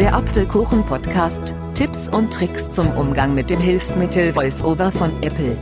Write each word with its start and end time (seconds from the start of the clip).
Der 0.00 0.14
Apfelkuchen-Podcast. 0.14 1.54
Tipps 1.74 2.08
und 2.08 2.32
Tricks 2.32 2.70
zum 2.70 2.90
Umgang 2.92 3.34
mit 3.34 3.50
dem 3.50 3.60
Hilfsmittel 3.60 4.34
VoiceOver 4.34 4.90
von 4.90 5.22
Apple. 5.22 5.58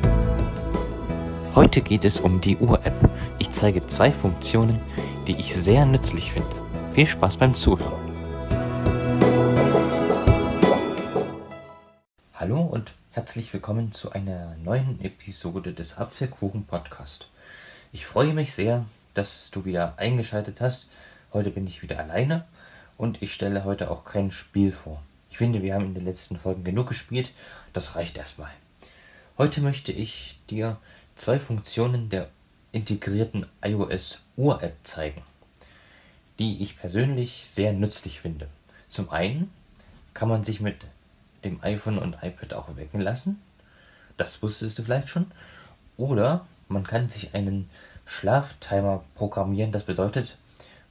Heute 1.56 1.82
geht 1.82 2.04
es 2.04 2.20
um 2.20 2.40
die 2.40 2.56
Uhr-App. 2.56 3.10
Ich 3.40 3.50
zeige 3.50 3.84
zwei 3.86 4.12
Funktionen, 4.12 4.78
die 5.26 5.34
ich 5.34 5.56
sehr 5.56 5.84
nützlich 5.86 6.30
finde. 6.30 6.54
Viel 6.94 7.08
Spaß 7.08 7.36
beim 7.38 7.52
Zuhören. 7.52 8.00
Hallo 12.34 12.60
und 12.60 12.94
herzlich 13.10 13.52
willkommen 13.52 13.90
zu 13.90 14.12
einer 14.12 14.54
neuen 14.62 15.00
Episode 15.00 15.72
des 15.72 15.98
Apfelkuchen 15.98 16.64
Podcast. 16.64 17.28
Ich 17.90 18.06
freue 18.06 18.34
mich 18.34 18.52
sehr, 18.52 18.84
dass 19.14 19.50
du 19.50 19.64
wieder 19.64 19.94
eingeschaltet 19.96 20.60
hast. 20.60 20.90
Heute 21.32 21.50
bin 21.50 21.66
ich 21.66 21.82
wieder 21.82 21.98
alleine 21.98 22.44
und 22.98 23.22
ich 23.22 23.32
stelle 23.32 23.64
heute 23.64 23.90
auch 23.90 24.04
kein 24.04 24.30
Spiel 24.30 24.72
vor. 24.72 25.02
Ich 25.30 25.38
finde, 25.38 25.62
wir 25.62 25.74
haben 25.74 25.86
in 25.86 25.94
den 25.94 26.04
letzten 26.04 26.38
Folgen 26.38 26.64
genug 26.64 26.88
gespielt. 26.88 27.30
Das 27.72 27.94
reicht 27.94 28.18
erstmal. 28.18 28.50
Heute 29.38 29.60
möchte 29.60 29.92
ich 29.92 30.38
dir 30.50 30.76
zwei 31.14 31.38
Funktionen 31.38 32.10
der 32.10 32.28
integrierten 32.72 33.46
iOS 33.64 34.24
Uhr-App 34.36 34.74
zeigen, 34.82 35.22
die 36.38 36.62
ich 36.62 36.78
persönlich 36.78 37.46
sehr 37.48 37.72
nützlich 37.72 38.20
finde. 38.20 38.48
Zum 38.88 39.10
einen 39.10 39.50
kann 40.12 40.28
man 40.28 40.42
sich 40.42 40.60
mit 40.60 40.84
dem 41.44 41.62
iPhone 41.62 41.98
und 41.98 42.16
iPad 42.22 42.54
auch 42.54 42.76
wecken 42.76 43.00
lassen. 43.00 43.40
Das 44.16 44.42
wusstest 44.42 44.78
du 44.78 44.82
vielleicht 44.82 45.08
schon. 45.08 45.30
Oder 45.96 46.46
man 46.66 46.84
kann 46.84 47.08
sich 47.08 47.34
einen 47.34 47.70
Schlaftimer 48.06 49.04
programmieren. 49.14 49.70
Das 49.70 49.84
bedeutet, 49.84 50.36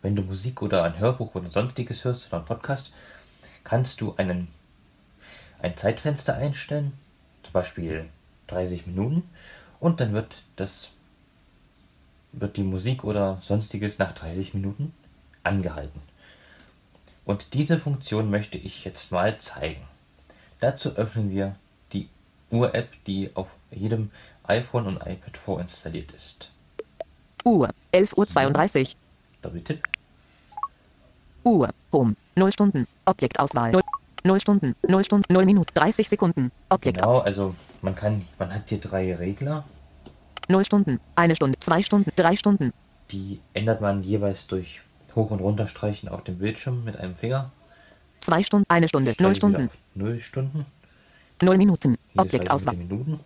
wenn 0.01 0.15
du 0.15 0.21
Musik 0.21 0.61
oder 0.61 0.83
ein 0.83 0.99
Hörbuch 0.99 1.35
oder 1.35 1.49
sonstiges 1.49 2.03
hörst 2.03 2.27
oder 2.27 2.37
einen 2.37 2.45
Podcast, 2.45 2.91
kannst 3.63 4.01
du 4.01 4.15
einen, 4.17 4.47
ein 5.61 5.75
Zeitfenster 5.75 6.35
einstellen, 6.35 6.93
zum 7.43 7.53
Beispiel 7.53 8.09
30 8.47 8.87
Minuten, 8.87 9.23
und 9.79 9.99
dann 9.99 10.13
wird 10.13 10.43
das 10.55 10.91
wird 12.39 12.57
die 12.57 12.63
Musik 12.63 13.03
oder 13.03 13.39
sonstiges 13.41 13.99
nach 13.99 14.11
30 14.11 14.53
Minuten 14.53 14.93
angehalten. 15.43 16.01
Und 17.25 17.53
diese 17.53 17.79
Funktion 17.79 18.29
möchte 18.29 18.57
ich 18.57 18.85
jetzt 18.85 19.11
mal 19.11 19.37
zeigen. 19.37 19.81
Dazu 20.59 20.95
öffnen 20.95 21.29
wir 21.29 21.55
die 21.93 22.09
Uhr-App, 22.51 22.89
die 23.05 23.31
auf 23.35 23.47
jedem 23.71 24.11
iPhone 24.43 24.87
und 24.87 24.97
iPad 24.97 25.37
vorinstalliert 25.37 26.11
ist. 26.13 26.51
Uhr, 27.43 27.69
11.32 27.93 28.79
Uhr. 28.81 29.06
Doppeltipp. 29.41 29.81
Uhr, 31.43 31.69
Home, 31.93 32.15
0 32.35 32.51
Stunden, 32.51 32.87
Objektauswahl, 33.05 33.71
0, 33.71 33.81
0 34.25 34.41
Stunden, 34.41 34.75
0 34.87 35.03
Stunden, 35.05 35.33
0 35.33 35.45
Minuten, 35.45 35.71
30 35.73 36.09
Sekunden, 36.09 36.51
Objekt, 36.69 36.97
Genau, 36.97 37.19
also 37.19 37.55
man 37.81 37.95
kann, 37.95 38.25
man 38.37 38.53
hat 38.53 38.67
hier 38.67 38.79
drei 38.79 39.15
Regler, 39.15 39.63
0 40.49 40.65
Stunden, 40.65 40.99
1 41.15 41.37
Stunde, 41.37 41.57
2 41.59 41.81
Stunden, 41.83 42.11
3 42.15 42.35
Stunden, 42.35 42.73
die 43.11 43.39
ändert 43.53 43.79
man 43.79 44.03
jeweils 44.03 44.47
durch 44.47 44.81
Hoch- 45.15 45.31
und 45.31 45.39
Runterstreichen 45.39 46.09
auf 46.09 46.23
dem 46.23 46.37
Bildschirm 46.39 46.83
mit 46.83 46.97
einem 46.97 47.15
Finger. 47.15 47.51
2 48.21 48.43
Stunden, 48.43 48.65
1 48.69 48.89
Stunde, 48.89 49.13
Stelle 49.13 49.29
0 49.29 49.35
wieder 49.35 49.37
Stunden, 49.37 49.65
auf 49.67 49.77
0 49.95 50.19
Stunden. 50.19 50.65
0 51.41 51.57
Minuten, 51.57 51.97
Hier 52.13 52.21
Objektauswahl, 52.21 52.75
30 52.75 52.89
Minuten. 52.89 53.19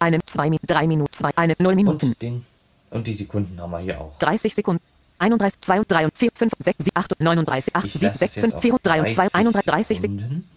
eine, 0.00 0.18
2 0.24 0.44
Minuten, 0.50 0.66
3 0.66 0.86
Minuten, 0.88 1.12
2, 1.12 1.30
eine, 1.36 1.54
0 1.58 1.74
Minuten, 1.76 2.06
Und, 2.08 2.22
den, 2.22 2.44
und 2.90 3.06
die 3.06 3.14
Sekunden 3.14 3.60
haben 3.60 3.70
wir 3.70 3.78
hier 3.78 4.00
auch. 4.00 4.18
30 4.18 4.54
Sekunden, 4.54 4.82
31, 5.18 5.60
2, 5.60 5.84
3, 5.84 6.08
4, 6.14 6.30
5, 6.34 6.52
6, 6.58 6.84
7, 6.84 6.90
8, 6.94 7.20
39, 7.20 7.76
8, 7.76 7.84
Ich 7.86 7.92
7, 7.92 8.06
lasse 8.06 8.18
6, 8.18 8.36
es 8.36 8.40
5, 8.40 8.52
jetzt 8.52 8.62
4, 8.62 8.74
auf 8.74 8.80
3, 8.80 9.14
2, 9.14 9.34
31 9.34 9.98
Sekunden, 9.98 10.18
Sekunden. 10.20 10.48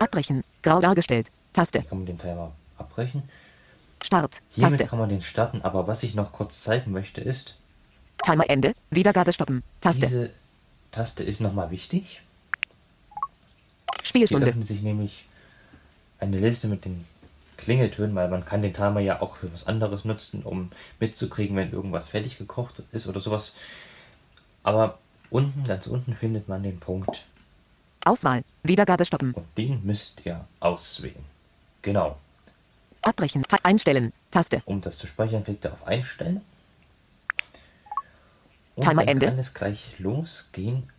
abbrechen, 0.00 0.44
grau 0.62 0.80
dargestellt, 0.80 1.30
Taste, 1.52 1.80
Hier 1.80 1.88
kann 1.88 1.98
man 1.98 2.06
den 2.06 2.18
Timer 2.18 2.52
abbrechen. 2.78 3.22
Start, 4.02 4.42
Hiermit 4.50 4.72
Taste, 4.72 4.86
kann 4.86 4.98
man 4.98 5.08
den 5.08 5.22
starten, 5.22 5.62
aber 5.62 5.86
was 5.86 6.02
ich 6.02 6.14
noch 6.14 6.32
kurz 6.32 6.62
zeigen 6.62 6.92
möchte 6.92 7.20
ist, 7.20 7.56
Timer 8.22 8.48
Ende, 8.48 8.74
Wiedergabe 8.90 9.32
stoppen, 9.32 9.62
Taste, 9.80 10.06
diese 10.06 10.30
Taste 10.90 11.22
ist 11.24 11.40
nochmal 11.40 11.70
wichtig. 11.70 12.22
Hier 14.00 14.06
Spielstunde, 14.06 14.46
öffnet 14.46 14.66
sich 14.66 14.82
nämlich 14.82 15.24
eine 16.20 16.38
Liste 16.38 16.68
mit 16.68 16.84
den 16.84 17.04
Klingeltönen, 17.56 18.14
weil 18.14 18.28
man 18.28 18.44
kann 18.44 18.62
den 18.62 18.74
Timer 18.74 19.00
ja 19.00 19.20
auch 19.20 19.36
für 19.36 19.52
was 19.52 19.66
anderes 19.66 20.04
nutzen, 20.04 20.42
um 20.42 20.70
mitzukriegen, 21.00 21.56
wenn 21.56 21.72
irgendwas 21.72 22.08
fertig 22.08 22.38
gekocht 22.38 22.82
ist 22.92 23.06
oder 23.06 23.20
sowas. 23.20 23.54
Aber 24.62 24.98
unten, 25.30 25.64
ganz 25.64 25.86
unten 25.86 26.14
findet 26.14 26.48
man 26.48 26.62
den 26.62 26.80
Punkt 26.80 27.26
Auswahl, 28.04 28.44
Wiedergabe 28.62 29.04
stoppen, 29.04 29.32
und 29.32 29.46
den 29.56 29.84
müsst 29.84 30.24
ihr 30.26 30.44
auswählen. 30.60 31.24
Genau. 31.82 32.18
abbrechen, 33.02 33.42
Ta 33.42 33.56
einstellen, 33.62 34.12
Taste, 34.30 34.62
Um 34.66 34.80
das 34.80 34.98
zu 34.98 35.06
speichern, 35.06 35.44
klickt 35.44 35.64
ihr 35.64 35.72
auf 35.72 35.86
Einstellen. 35.86 36.42
Und 38.74 38.82
Timer 38.82 39.02
dann 39.02 39.08
Ende. 39.08 39.26
kann 39.26 39.38
es 39.38 39.54
gleich 39.54 39.98
losgehen. 39.98 40.90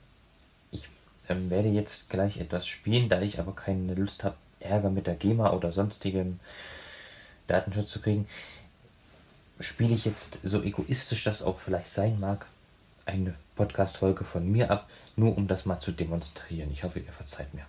Ich 0.72 0.88
ähm, 1.30 1.50
werde 1.50 1.70
jetzt 1.70 2.10
gleich 2.10 2.38
etwas 2.40 2.68
spielen, 2.68 3.10
da 3.10 3.22
ich 3.22 3.40
aber 3.40 3.54
keine 3.54 3.94
Lust 3.94 4.24
habe, 4.24 4.36
Ärger 4.60 4.90
mit 4.90 5.08
der 5.08 5.16
GEMA 5.16 5.52
oder 5.52 5.72
sonstigem 5.72 6.40
Datenschutz 7.48 7.92
zu 7.92 8.02
kriegen. 8.02 8.28
Spiele 9.60 9.94
ich 9.94 10.06
jetzt 10.06 10.40
so 10.44 10.62
egoistisch 10.62 11.24
das 11.24 11.42
auch 11.42 11.60
vielleicht 11.60 11.90
sein 11.92 12.20
mag, 12.20 12.46
eine 13.06 13.36
Podcast-Folge 13.56 14.24
von 14.24 14.52
mir 14.52 14.72
ab, 14.72 14.90
nur 15.16 15.38
um 15.38 15.48
das 15.48 15.66
mal 15.66 15.80
zu 15.80 15.92
demonstrieren. 15.92 16.72
Ich 16.72 16.84
hoffe, 16.84 17.00
ihr 17.00 17.14
verzeiht 17.14 17.54
mir. 17.54 17.66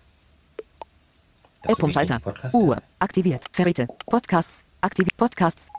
Schalter, 1.91 2.21
Podcast 2.21 2.55
Uhr, 2.55 2.83
aktiviert, 2.99 3.45
Verriete, 3.53 3.87
Podcasts, 4.07 4.65
aktiviert, 4.81 5.17
Podcasts, 5.17 5.71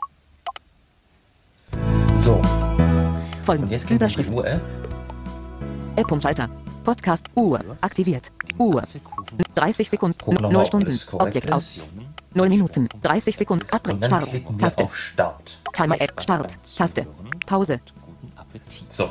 So, 2.16 2.34
und 2.34 3.42
folgen, 3.42 3.66
jetzt 3.68 3.86
kriegen 3.86 4.00
wir 4.00 4.08
die 4.08 4.14
Überschrift, 4.14 4.34
Uhr-App. 4.34 4.60
Podcast, 6.88 7.26
Uhr, 7.34 7.60
aktiviert, 7.82 8.32
Uhr, 8.56 8.82
30 9.56 9.90
Sekunden, 9.90 10.16
Gucken 10.16 10.38
wir 10.38 10.42
noch 10.44 10.50
0 10.50 10.52
mal, 10.52 10.62
ob 10.62 10.96
Stunden, 10.96 11.22
Objekt 11.22 11.52
aus, 11.52 11.80
0 12.32 12.48
Minuten, 12.48 12.88
30 13.02 13.36
Sekunden, 13.36 13.66
Und 13.66 13.74
abbrechen, 13.74 14.04
Start, 14.04 14.58
Taste, 14.58 14.88
Start. 14.90 15.58
Timer 15.74 16.00
App, 16.00 16.22
Start, 16.22 16.58
Taste, 16.78 17.06
Pause, 17.46 17.80
Guten 18.06 18.32
Appetit. 18.38 18.90
So. 18.90 19.04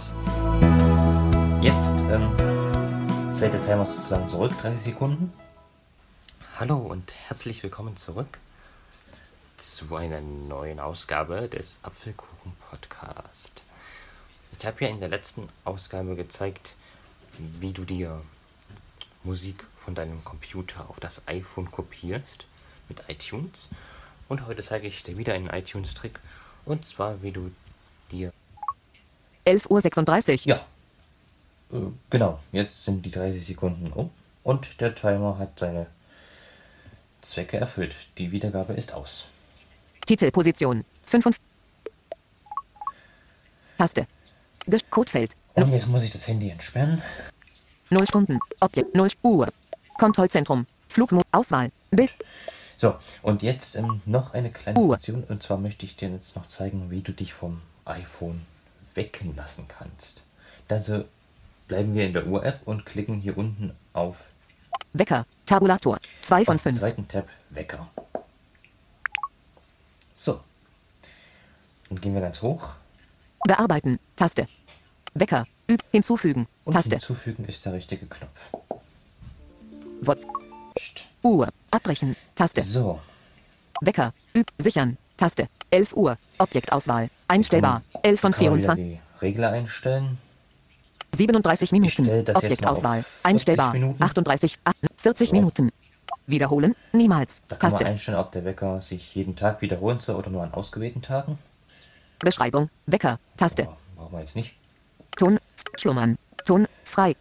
Jetzt 1.61 1.99
ähm, 2.09 3.31
zählt 3.31 3.53
der 3.53 3.61
Timer 3.61 3.85
sozusagen 3.85 4.27
zurück, 4.27 4.53
30 4.59 4.81
Sekunden. 4.81 5.31
Hallo 6.59 6.77
und 6.77 7.13
herzlich 7.27 7.61
willkommen 7.61 7.95
zurück 7.95 8.39
zu 9.55 9.95
einer 9.95 10.21
neuen 10.21 10.79
Ausgabe 10.79 11.47
des 11.47 11.77
Apfelkuchen 11.83 12.53
Podcast. 12.71 13.61
Ich 14.57 14.65
habe 14.65 14.83
ja 14.83 14.89
in 14.89 14.99
der 14.99 15.09
letzten 15.09 15.47
Ausgabe 15.63 16.15
gezeigt, 16.15 16.73
wie 17.59 17.71
du 17.73 17.85
dir 17.85 18.21
Musik 19.23 19.65
von 19.77 19.95
deinem 19.95 20.23
Computer 20.23 20.89
auf 20.89 20.99
das 20.99 21.27
iPhone 21.27 21.69
kopierst 21.71 22.45
mit 22.89 23.01
iTunes. 23.07 23.69
Und 24.29 24.45
heute 24.45 24.63
zeige 24.63 24.87
ich 24.87 25.03
dir 25.03 25.17
wieder 25.17 25.33
einen 25.33 25.49
iTunes-Trick. 25.49 26.19
Und 26.65 26.85
zwar, 26.85 27.21
wie 27.21 27.31
du 27.31 27.51
dir 28.11 28.31
11.36 29.45 30.41
Uhr, 30.41 30.47
Ja. 30.47 30.65
Äh, 31.71 31.91
Genau, 32.09 32.39
jetzt 32.51 32.85
sind 32.85 33.05
die 33.05 33.11
30 33.11 33.45
Sekunden 33.45 33.91
um 33.91 34.09
und 34.43 34.79
der 34.81 34.95
Timer 34.95 35.37
hat 35.37 35.59
seine 35.59 35.87
Zwecke 37.21 37.57
erfüllt. 37.57 37.95
Die 38.17 38.31
Wiedergabe 38.31 38.73
ist 38.73 38.93
aus. 38.93 39.27
Titelposition, 40.05 40.85
55, 41.05 41.41
Taste, 43.77 44.07
Codefeld, 44.89 45.35
Und 45.57 45.71
jetzt 45.73 45.87
muss 45.87 46.03
ich 46.03 46.11
das 46.11 46.27
Handy 46.27 46.49
entsperren. 46.49 47.01
0 47.89 48.07
Stunden, 48.07 48.39
Objekt, 48.59 48.93
0 48.95 49.09
Uhr, 49.23 49.47
Kontrollzentrum, 49.97 50.67
Flugmodus, 50.87 51.27
Auswahl, 51.31 51.71
Bild, 51.89 52.13
So, 52.77 52.95
und 53.23 53.41
jetzt 53.41 53.75
ähm, 53.75 54.01
noch 54.05 54.33
eine 54.33 54.51
kleine 54.51 54.77
Uhr. 54.79 54.95
Funktion. 54.95 55.23
Und 55.23 55.41
zwar 55.41 55.57
möchte 55.57 55.85
ich 55.85 55.95
dir 55.95 56.09
jetzt 56.09 56.35
noch 56.35 56.45
zeigen, 56.45 56.91
wie 56.91 57.01
du 57.01 57.11
dich 57.11 57.33
vom 57.33 57.61
iPhone 57.85 58.45
wecken 58.93 59.35
lassen 59.35 59.65
kannst. 59.67 60.25
Also 60.69 61.05
bleiben 61.67 61.95
wir 61.95 62.05
in 62.05 62.13
der 62.13 62.27
Uhr-App 62.27 62.61
und 62.65 62.85
klicken 62.85 63.19
hier 63.19 63.37
unten 63.37 63.71
auf 63.93 64.17
Wecker, 64.93 65.25
Tabulator, 65.45 65.97
2 66.21 66.45
von 66.45 66.55
auf 66.55 66.63
den 66.63 66.75
5, 66.75 66.79
zweiten 66.79 67.07
Tab 67.07 67.27
Wecker. 67.49 67.87
So. 70.15 70.39
Dann 71.89 72.01
gehen 72.01 72.13
wir 72.13 72.21
ganz 72.21 72.41
hoch. 72.41 72.73
Bearbeiten, 73.47 73.99
Taste, 74.15 74.47
Wecker, 75.19 75.45
Üb, 75.69 75.81
hinzufügen, 75.91 76.47
Und 76.65 76.73
Taste, 76.73 76.95
hinzufügen 76.97 77.45
ist 77.45 77.65
der 77.65 77.73
richtige 77.73 78.05
Knopf. 78.05 78.31
What's, 80.01 80.25
Psst. 80.75 81.07
Uhr, 81.23 81.49
abbrechen, 81.71 82.15
Taste, 82.35 82.61
So, 82.61 82.99
Wecker, 83.81 84.13
Üb, 84.35 84.47
sichern, 84.57 84.97
Taste, 85.17 85.47
11 85.71 85.93
Uhr, 85.95 86.17
Objektauswahl, 86.37 87.09
einstellbar, 87.27 87.81
11 88.03 88.19
von 88.19 88.31
kann 88.31 88.45
man 88.45 88.57
wieder 88.57 88.73
24, 88.75 88.99
die 89.19 89.25
Regler 89.25 89.51
einstellen. 89.51 90.17
37 91.15 91.71
Minuten. 91.71 92.03
Objektauswahl. 92.35 93.01
40 93.03 93.05
Einstellbar. 93.23 93.73
Minuten. 93.73 94.03
38, 94.03 94.59
40 94.97 95.29
So. 95.29 95.35
Minuten. 95.35 95.71
Wiederholen. 96.27 96.75
Niemals. 96.91 97.41
Da 97.47 97.55
kann 97.55 97.71
man 97.71 97.79
Taste. 97.79 97.89
einstellen, 97.89 98.17
ob 98.17 98.31
der 98.33 98.43
Wecker 98.43 98.81
sich 98.81 99.15
jeden 99.15 99.35
Tag 99.35 99.61
wiederholen 99.61 99.99
soll 100.01 100.15
oder 100.17 100.29
nur 100.29 100.43
an 100.43 100.53
ausgewählten 100.53 101.01
Tagen. 101.01 101.39
Beschreibung. 102.19 102.69
Wecker. 102.85 103.19
Taste. 103.37 103.63
Aber 103.63 103.77
brauchen 103.95 104.11
wir 104.13 104.19
jetzt 104.19 104.35
nicht. 104.35 104.55
Ton. 105.17 105.39
Schlummern. 105.77 106.17
Ton. 106.45 106.67
Frei. 106.83 107.15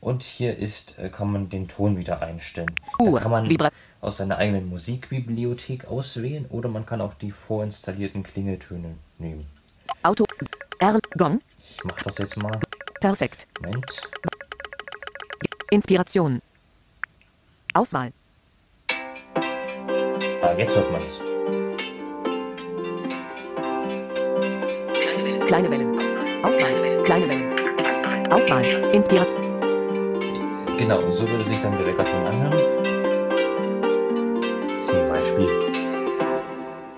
Und 0.00 0.22
hier 0.22 0.56
ist, 0.56 0.98
äh, 0.98 1.10
kann 1.10 1.30
man 1.30 1.50
den 1.50 1.68
Ton 1.68 1.98
wieder 1.98 2.22
einstellen. 2.22 2.74
Uhr, 2.98 3.18
Da 3.18 3.22
kann 3.22 3.30
man 3.30 3.48
Vibra- 3.48 3.70
aus 4.00 4.16
seiner 4.16 4.38
eigenen 4.38 4.68
Musikbibliothek 4.70 5.86
auswählen 5.88 6.46
oder 6.48 6.68
man 6.70 6.86
kann 6.86 7.00
auch 7.02 7.12
die 7.14 7.30
vorinstallierten 7.32 8.22
Klingeltöne 8.22 8.94
nehmen. 9.18 9.46
Auto. 10.02 10.24
R. 10.78 10.98
Gong. 11.18 11.40
Ich 11.58 11.84
mache 11.84 12.04
das 12.04 12.16
jetzt 12.18 12.36
mal. 12.42 12.52
Perfekt. 13.00 13.46
Moment. 13.60 14.00
Inspiration. 15.70 16.40
Auswahl. 17.74 18.12
Ah, 20.42 20.54
jetzt 20.56 20.74
hört 20.74 20.90
man 20.90 21.02
es. 21.02 21.20
Kleine 25.46 25.70
Wellen. 25.70 25.99
Auswahl. 26.42 27.02
Kleine 27.04 27.28
Wellen. 27.28 28.32
Auswahl. 28.32 28.64
Inspiration. 28.94 29.42
Genau, 30.78 31.10
so 31.10 31.28
würde 31.28 31.44
sich 31.44 31.60
dann 31.60 31.76
der 31.76 31.86
Weckerton 31.86 32.26
anhören. 32.26 32.58
Zum 34.82 35.08
Beispiel. 35.08 35.48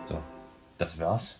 So, 0.08 0.18
das 0.78 0.98
war's. 0.98 1.36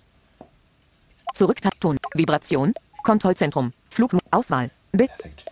Zurück. 1.35 1.59
Ton. 1.81 1.99
Vibration. 2.15 2.75
Kontrollzentrum. 3.05 3.73
Flug. 3.91 4.13
Auswahl. 4.31 4.71
Bild. 4.93 5.11
Perfekt. 5.11 5.45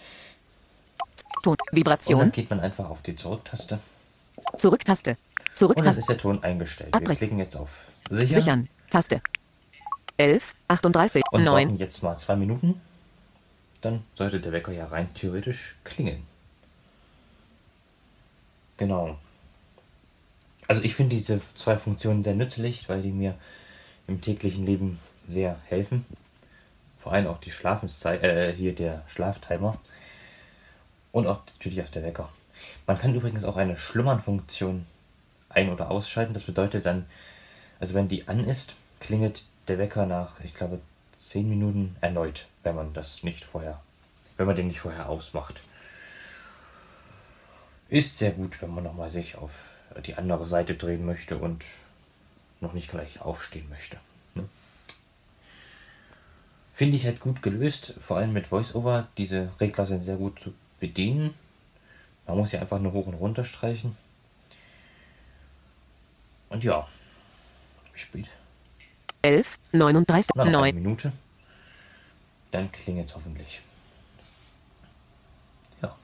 Ton. 1.43 1.53
Und 1.53 1.61
dann 1.71 1.77
Vibration. 1.77 2.33
geht 2.33 2.51
man 2.51 2.61
einfach 2.61 2.89
auf 2.91 3.03
die 3.03 3.17
Zurücktaste 3.17 3.79
Zurücktaste. 4.57 5.11
und 5.11 5.17
dann 5.17 5.55
Zurücktaste. 5.55 6.01
ist 6.01 6.09
der 6.09 6.19
Ton 6.19 6.43
eingestellt. 6.43 6.91
Wir 6.93 6.97
Abbrechen. 6.97 7.19
klicken 7.19 7.39
jetzt 7.39 7.57
auf 7.57 7.71
Sicher 8.11 8.35
Sichern. 8.37 8.69
Taste. 8.91 9.23
11, 10.21 10.55
38, 10.69 11.23
und 11.33 11.45
9. 11.45 11.69
warten 11.69 11.79
jetzt 11.79 12.03
mal 12.03 12.17
zwei 12.19 12.37
Minuten. 12.37 12.79
Dann 13.81 14.03
sollte 14.15 14.39
der 14.39 14.53
Wecker 14.53 14.73
ja 14.73 14.85
rein 14.85 15.09
theoretisch 15.15 15.77
klingeln. 15.83 16.23
Genau. 18.77 19.17
Also 20.69 20.83
ich 20.83 20.95
finde 20.95 21.17
diese 21.17 21.41
zwei 21.55 21.79
Funktionen 21.79 22.23
sehr 22.23 22.35
nützlich, 22.35 22.89
weil 22.91 23.01
die 23.01 23.13
mir 23.13 23.35
im 24.07 24.21
täglichen 24.21 24.67
Leben 24.67 24.99
sehr 25.27 25.57
helfen. 25.65 26.05
Vor 26.99 27.13
allem 27.13 27.27
auch 27.27 27.41
die 27.41 27.51
Schlafenszeit, 27.51 28.23
äh, 28.23 28.53
hier 28.53 28.75
der 28.75 29.03
Schlaftimer. 29.07 29.79
Und 31.13 31.27
auch 31.27 31.41
natürlich 31.47 31.83
auch 31.83 31.89
der 31.89 32.03
Wecker. 32.03 32.29
Man 32.87 32.99
kann 32.99 33.15
übrigens 33.15 33.45
auch 33.45 33.57
eine 33.57 33.79
Schlummernfunktion 33.79 34.85
ein- 35.49 35.71
oder 35.71 35.91
ausschalten. 35.91 36.35
Das 36.35 36.45
bedeutet 36.45 36.85
dann, 36.85 37.07
also 37.81 37.95
wenn 37.95 38.09
die 38.09 38.29
an 38.29 38.45
ist, 38.45 38.77
klingelt 39.01 39.45
der 39.71 39.79
Wecker 39.79 40.05
nach, 40.05 40.41
ich 40.41 40.53
glaube, 40.53 40.81
10 41.19 41.49
Minuten 41.49 41.97
erneut, 42.01 42.47
wenn 42.65 42.75
man 42.75 42.93
das 42.93 43.23
nicht 43.23 43.45
vorher, 43.45 43.81
wenn 44.37 44.47
man 44.47 44.57
den 44.57 44.67
nicht 44.67 44.81
vorher 44.81 45.09
ausmacht. 45.09 45.61
Ist 47.89 48.19
sehr 48.19 48.33
gut, 48.33 48.61
wenn 48.61 48.75
man 48.75 48.85
nochmal 48.85 49.11
sich 49.11 49.37
auf 49.37 49.53
die 50.05 50.17
andere 50.17 50.49
Seite 50.49 50.75
drehen 50.75 51.07
möchte 51.07 51.39
und 51.39 51.65
noch 52.61 52.73
nicht 52.73 52.91
gleich 52.91 53.21
aufstehen 53.21 53.69
möchte. 53.69 53.97
Ne? 54.35 54.49
Finde 56.75 56.97
ich 56.97 57.05
halt 57.05 57.21
gut 57.21 57.41
gelöst, 57.43 57.95
vor 58.01 58.17
allem 58.17 58.33
mit 58.33 58.51
VoiceOver. 58.51 59.07
Diese 59.19 59.51
Regler 59.61 59.87
sind 59.87 60.03
sehr 60.03 60.17
gut 60.17 60.41
zu 60.41 60.53
bedienen. 60.81 61.35
Man 62.27 62.39
muss 62.39 62.53
ja 62.53 62.61
einfach 62.61 62.81
nur 62.81 62.93
hoch 62.93 63.07
und 63.07 63.15
runter 63.15 63.45
streichen. 63.45 63.97
Und 66.49 66.65
ja, 66.65 66.89
wie 67.93 68.01
spät? 68.01 68.29
11, 69.23 69.59
39, 69.73 70.31
Na, 70.35 70.45
noch 70.45 70.63
eine 70.63 70.73
9. 70.73 70.75
Minute. 70.75 71.13
Dann 72.51 72.71
klingelt 72.73 73.15
hoffentlich. 73.15 73.63
Ja. 75.83 75.95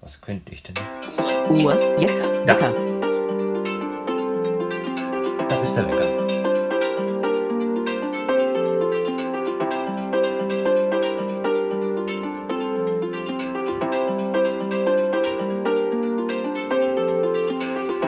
Was 0.00 0.20
könnte 0.20 0.52
ich 0.52 0.62
denn? 0.62 0.74
Uhr. 1.50 2.00
Jetzt. 2.00 2.24
Da. 2.46 2.54
Wecker. 2.54 2.72
Da 5.48 5.62
ist 5.62 5.74
der 5.76 5.86
Wecker. 5.86 6.21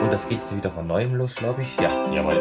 Und 0.05 0.13
das 0.13 0.29
geht 0.29 0.37
jetzt 0.37 0.55
wieder 0.55 0.69
von 0.69 0.85
neuem 0.85 1.15
los, 1.15 1.33
glaube 1.33 1.63
ich. 1.63 1.75
Ja, 1.77 1.89
jawohl. 2.11 2.39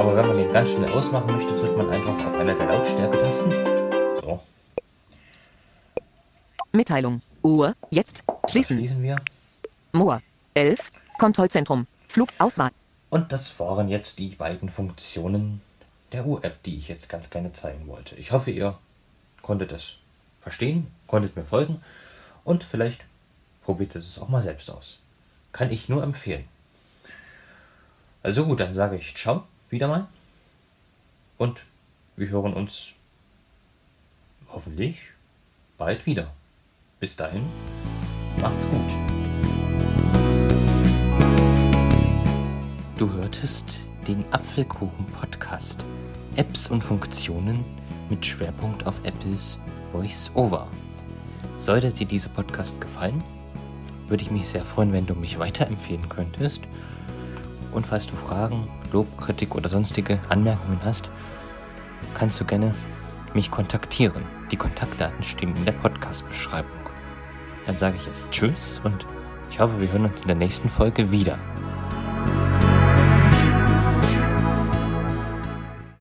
Aber 0.00 0.16
wenn 0.16 0.26
man 0.26 0.36
den 0.36 0.52
ganz 0.52 0.70
schnell 0.70 0.90
ausmachen 0.90 1.36
möchte, 1.36 1.54
drückt 1.54 1.76
man 1.76 1.88
einfach 1.88 2.12
auf 2.26 2.36
einer 2.36 2.54
der 2.54 2.66
Lautstärke-Tasten. 2.66 3.52
So, 4.20 4.40
Mitteilung. 6.72 7.22
Uhr. 7.44 7.76
Jetzt. 7.90 8.24
Schließen. 8.50 8.78
schließen 8.78 9.00
wir. 9.00 9.16
Moor. 9.92 10.20
11. 10.54 10.90
Kontrollzentrum. 11.20 11.86
Flug. 12.08 12.30
Auswahl. 12.40 12.72
Und 13.10 13.30
das 13.30 13.60
waren 13.60 13.88
jetzt 13.88 14.18
die 14.18 14.30
beiden 14.30 14.68
Funktionen 14.68 15.62
der 16.10 16.26
U-App, 16.26 16.64
die 16.64 16.78
ich 16.78 16.88
jetzt 16.88 17.08
ganz 17.08 17.30
gerne 17.30 17.52
zeigen 17.52 17.86
wollte. 17.86 18.16
Ich 18.16 18.32
hoffe, 18.32 18.50
ihr 18.50 18.76
konntet 19.40 19.70
es 19.70 19.98
verstehen, 20.40 20.88
konntet 21.06 21.36
mir 21.36 21.44
folgen 21.44 21.80
und 22.42 22.64
vielleicht 22.64 23.02
probiert 23.62 23.94
es 23.94 24.18
auch 24.18 24.28
mal 24.28 24.42
selbst 24.42 24.68
aus. 24.68 24.98
Kann 25.52 25.70
ich 25.70 25.88
nur 25.88 26.02
empfehlen. 26.02 26.44
Also 28.26 28.44
gut, 28.44 28.58
dann 28.58 28.74
sage 28.74 28.96
ich 28.96 29.14
ciao 29.14 29.44
wieder 29.70 29.86
mal 29.86 30.08
und 31.38 31.60
wir 32.16 32.28
hören 32.28 32.54
uns 32.54 32.94
hoffentlich 34.48 34.98
bald 35.78 36.06
wieder. 36.06 36.32
Bis 36.98 37.14
dahin, 37.14 37.46
macht's 38.40 38.68
gut. 38.68 38.90
Du 42.98 43.12
hörtest 43.12 43.78
den 44.08 44.24
Apfelkuchen-Podcast. 44.32 45.84
Apps 46.34 46.66
und 46.66 46.82
Funktionen 46.82 47.64
mit 48.10 48.26
Schwerpunkt 48.26 48.88
auf 48.88 48.98
Apples 49.04 49.56
Voice-Over. 49.92 50.66
Sollte 51.58 51.92
dir 51.92 52.06
dieser 52.06 52.30
Podcast 52.30 52.80
gefallen, 52.80 53.22
würde 54.08 54.24
ich 54.24 54.32
mich 54.32 54.48
sehr 54.48 54.64
freuen, 54.64 54.92
wenn 54.92 55.06
du 55.06 55.14
mich 55.14 55.38
weiterempfehlen 55.38 56.08
könntest. 56.08 56.62
Und 57.76 57.86
falls 57.86 58.06
du 58.06 58.16
Fragen, 58.16 58.66
Lob, 58.90 59.06
Kritik 59.18 59.54
oder 59.54 59.68
sonstige 59.68 60.18
Anmerkungen 60.30 60.80
hast, 60.82 61.10
kannst 62.14 62.40
du 62.40 62.46
gerne 62.46 62.72
mich 63.34 63.50
kontaktieren. 63.50 64.22
Die 64.50 64.56
Kontaktdaten 64.56 65.22
stehen 65.22 65.54
in 65.54 65.66
der 65.66 65.72
Podcast-Beschreibung. 65.72 66.70
Dann 67.66 67.76
sage 67.76 67.96
ich 67.96 68.06
jetzt 68.06 68.30
Tschüss 68.30 68.80
und 68.82 69.04
ich 69.50 69.60
hoffe, 69.60 69.78
wir 69.78 69.92
hören 69.92 70.06
uns 70.06 70.22
in 70.22 70.28
der 70.28 70.36
nächsten 70.36 70.70
Folge 70.70 71.10
wieder. 71.10 71.38